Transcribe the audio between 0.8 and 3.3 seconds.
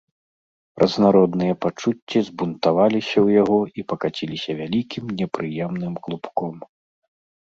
Разнародныя пачуцці збунтаваліся ў